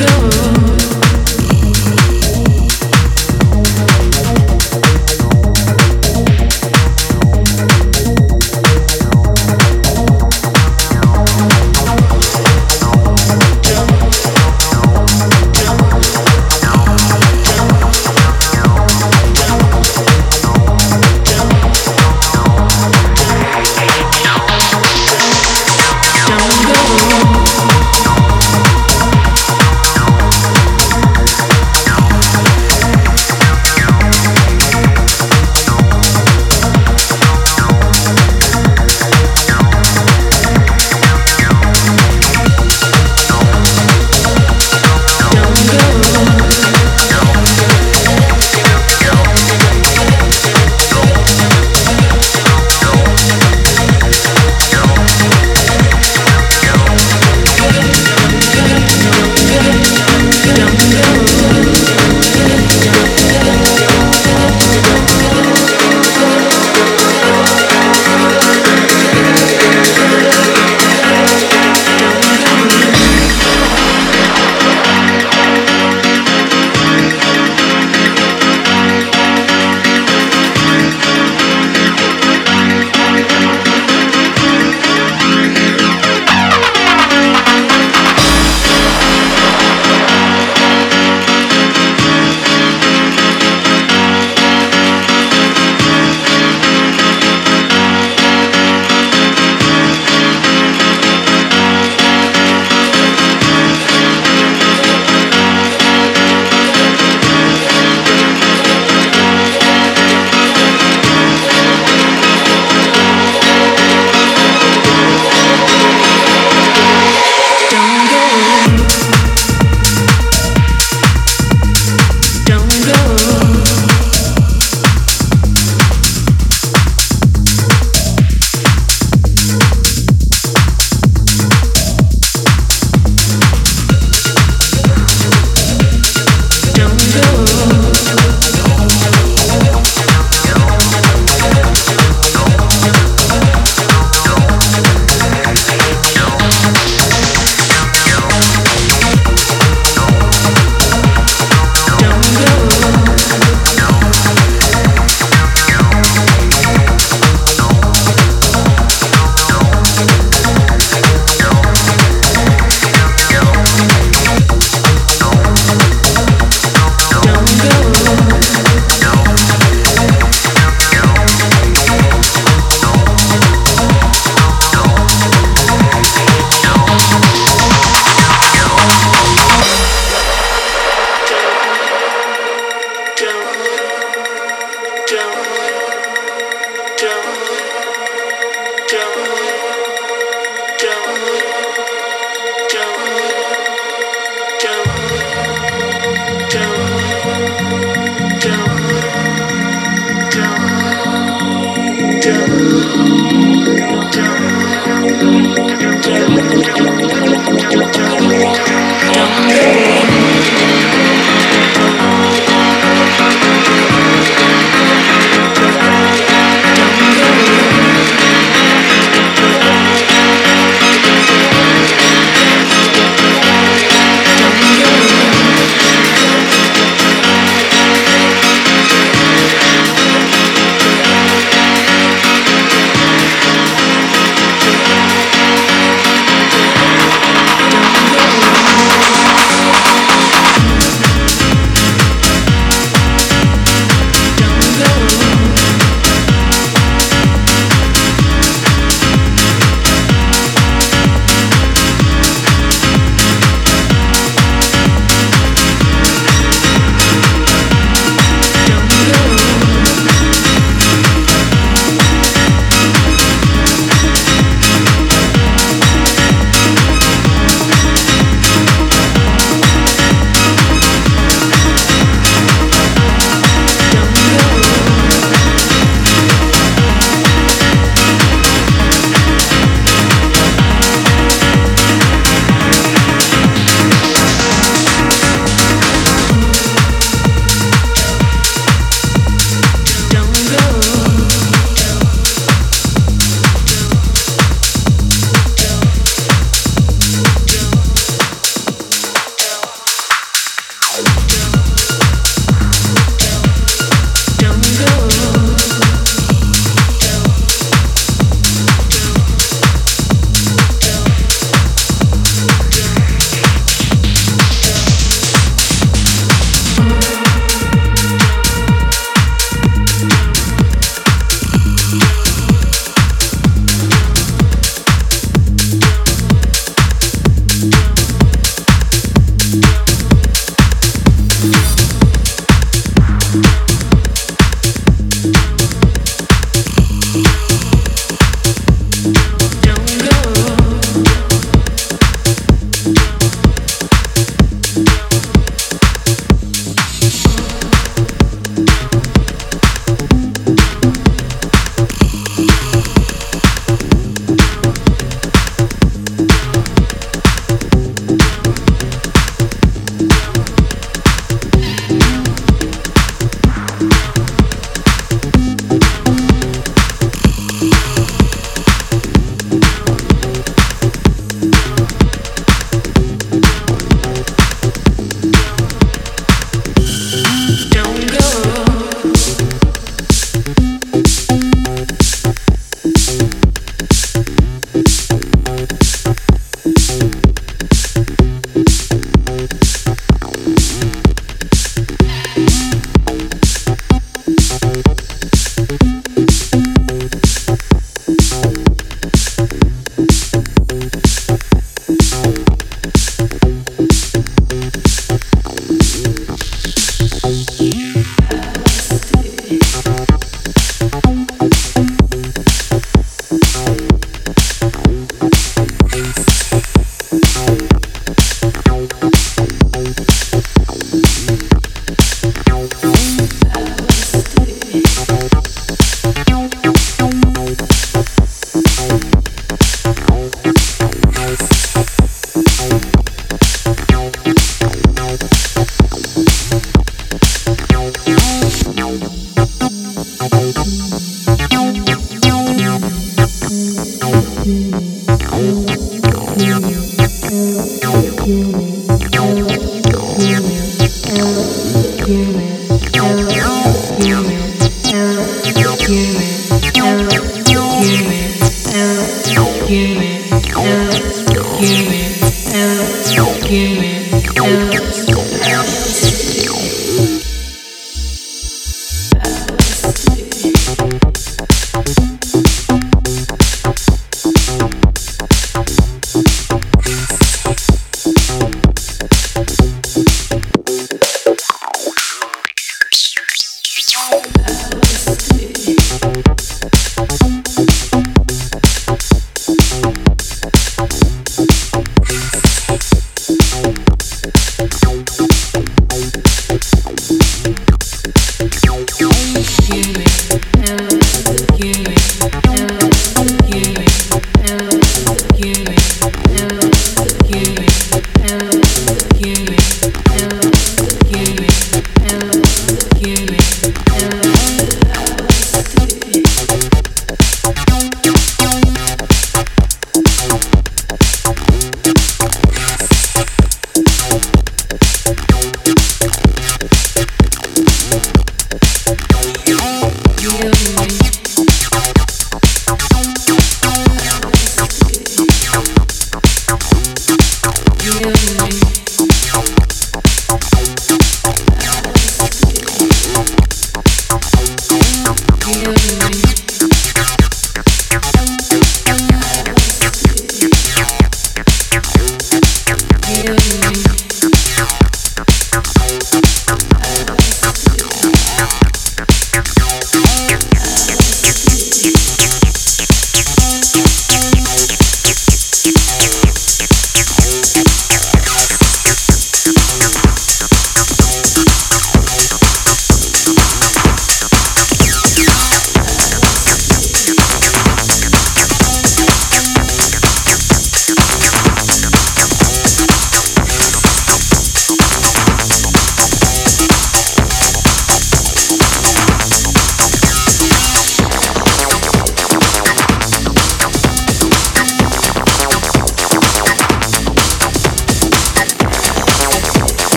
[0.00, 0.39] go.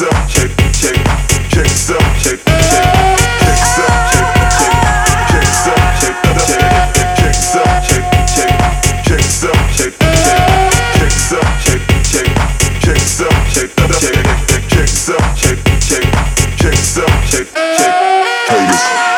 [0.00, 0.16] Haters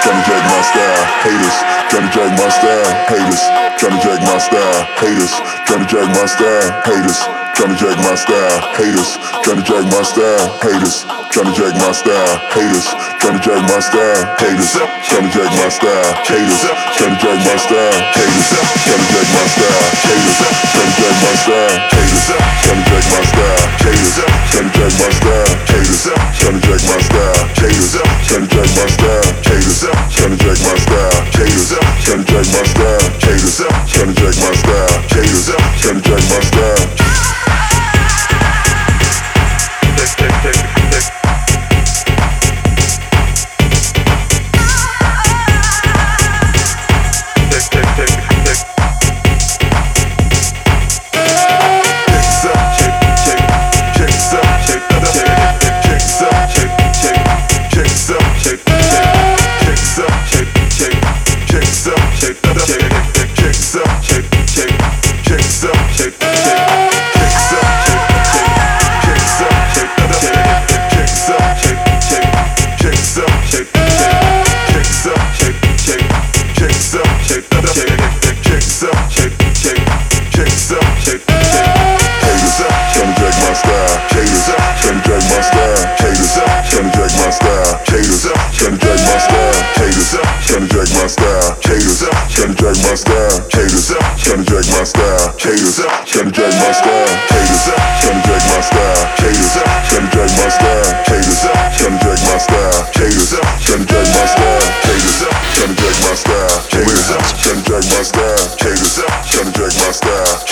[0.02, 1.06] trying drag my style.
[1.22, 1.58] Haters
[1.90, 2.90] trying drag my style.
[3.06, 3.42] Haters
[3.78, 4.84] trying to drag my style.
[4.98, 5.34] Haters
[5.64, 6.82] trying to drag my style.
[6.82, 12.34] Haters to drag my style, haters, to drag my style, haters, to drag my style,
[12.50, 12.90] haters,
[13.22, 16.58] to drag my style, haters, to drag my style, haters,
[16.98, 19.44] to drag my style, haters, to drag my
[21.38, 26.02] style, haters, to drag my style, haters, to drag my style, haters,
[26.34, 26.96] to drag my
[30.82, 31.70] style, haters,
[32.02, 35.46] trying to drag my style, haters, trying to drag my style, haters,
[35.78, 37.21] trying to drag my style
[40.02, 41.31] this, click, this, click, this.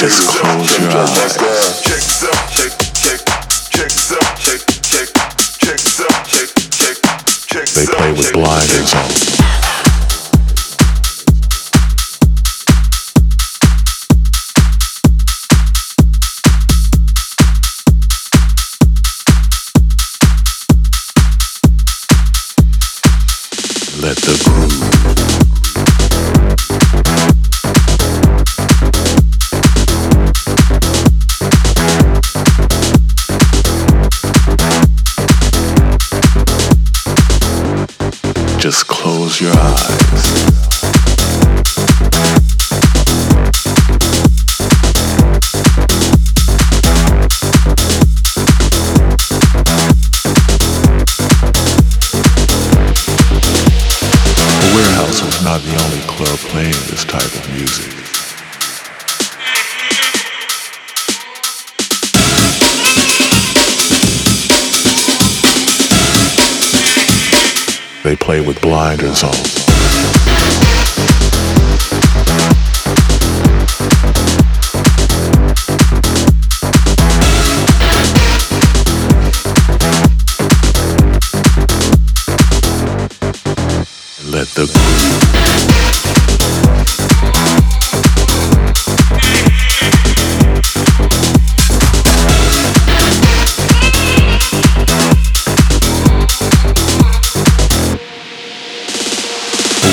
[0.00, 0.08] They
[7.84, 9.29] play with blinders on.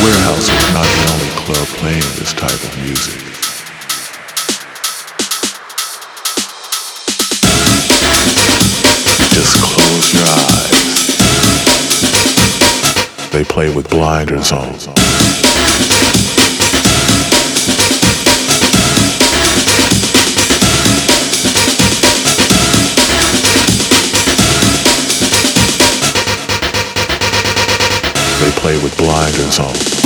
[0.07, 3.19] Warehouse is not the only club playing this type of music.
[9.33, 10.91] Just close your eyes.
[13.31, 15.06] They play with blinders on.
[28.39, 29.97] They play with blinders on.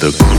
[0.00, 0.35] the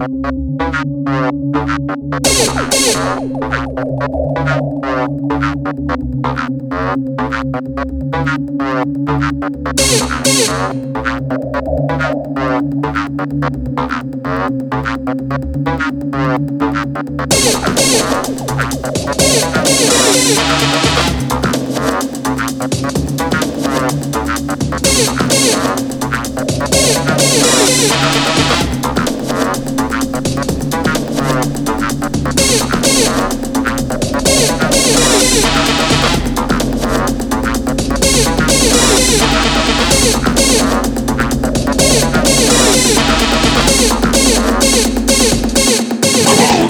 [0.00, 0.38] Thank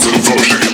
[0.01, 0.68] to the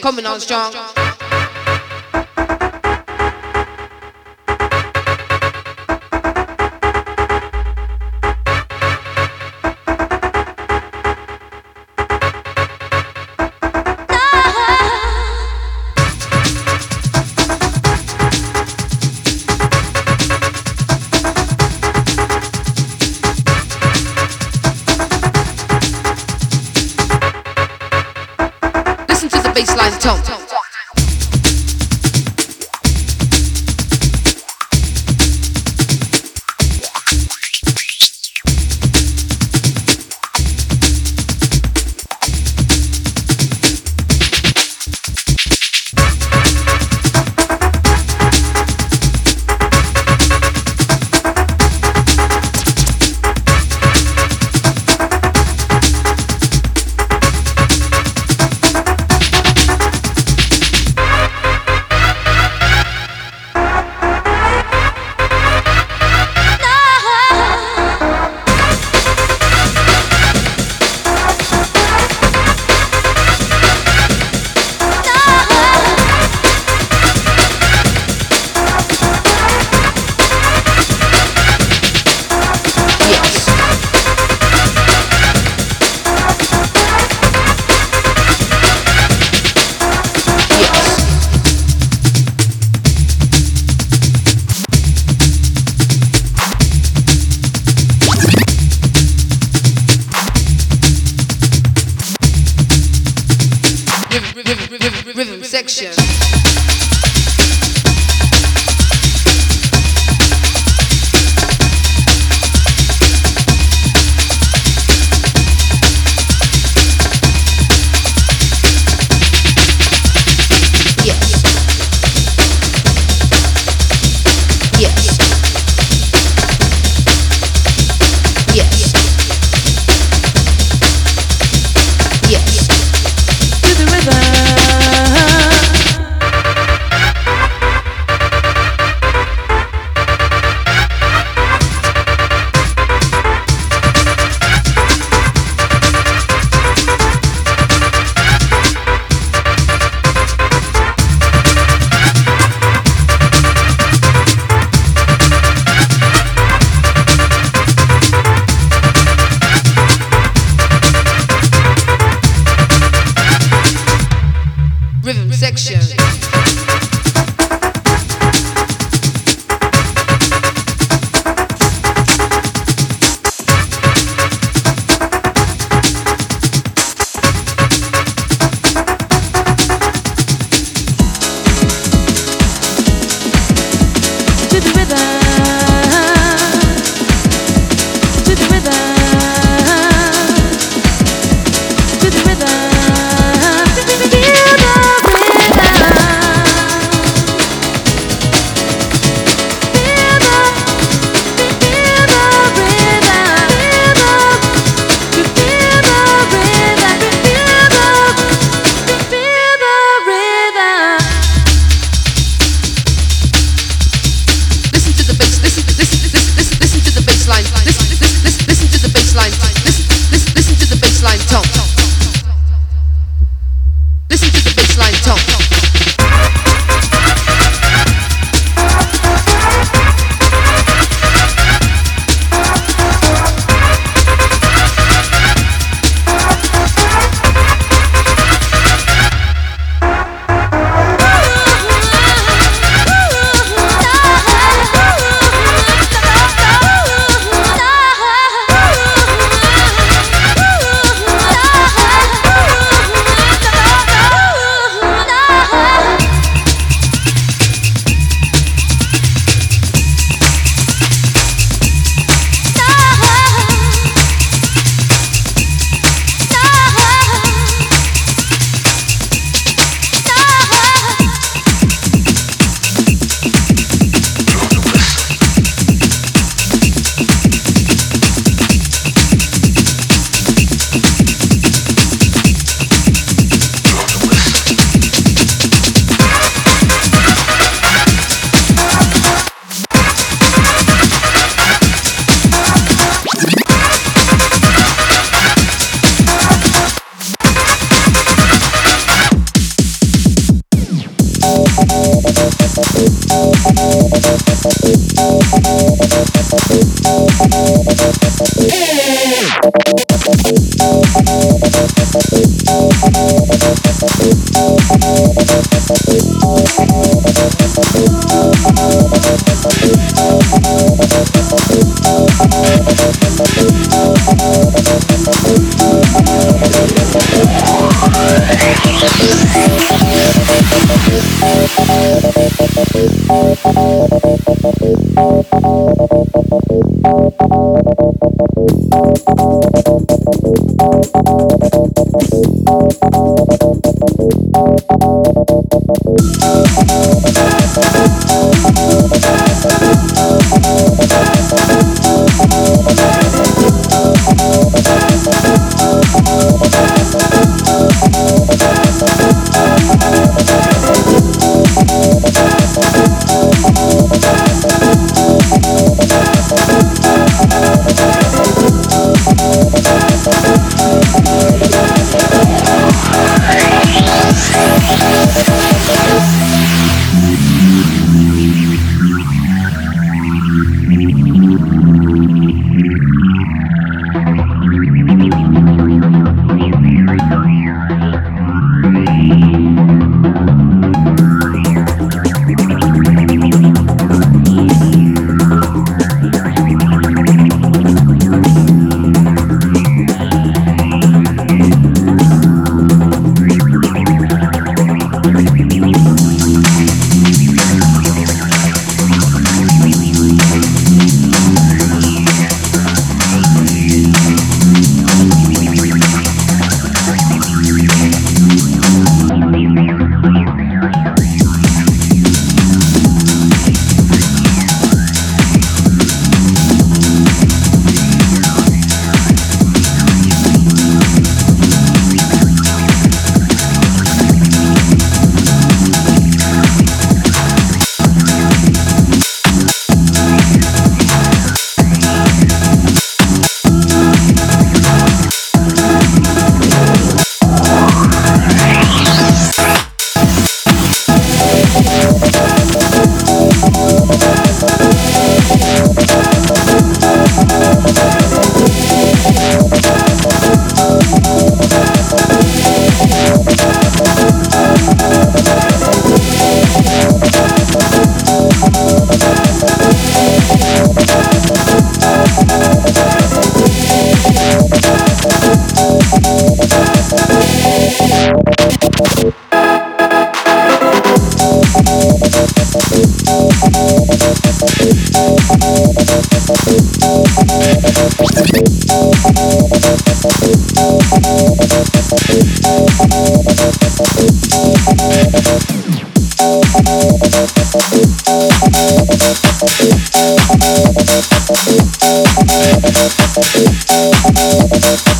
[0.00, 0.72] Coming on strong.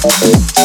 [0.02, 0.59] Música